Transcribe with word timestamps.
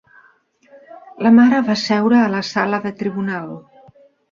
La 1.25 1.31
mare 1.35 1.59
va 1.67 1.77
seure 1.83 2.19
a 2.23 2.33
la 2.37 2.41
sala 2.49 2.83
de 2.89 2.95
tribunal. 3.05 3.57